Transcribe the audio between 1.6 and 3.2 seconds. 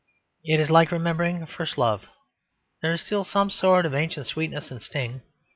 love: there is